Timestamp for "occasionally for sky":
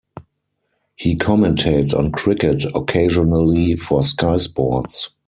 2.73-4.37